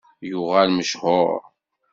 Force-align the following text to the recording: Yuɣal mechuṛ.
Yuɣal 0.29 0.69
mechuṛ. 0.73 1.29